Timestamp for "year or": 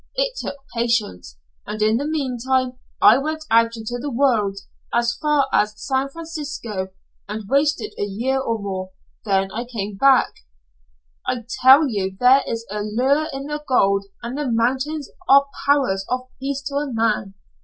8.05-8.57